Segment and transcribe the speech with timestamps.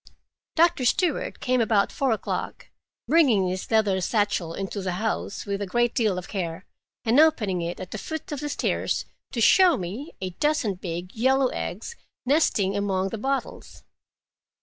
[0.55, 2.71] Doctor Stewart came about four o'clock,
[3.07, 6.65] bringing his leather satchel into the house with a great deal of care,
[7.05, 11.15] and opening it at the foot of the stairs to show me a dozen big
[11.15, 11.95] yellow eggs
[12.25, 13.83] nesting among the bottles.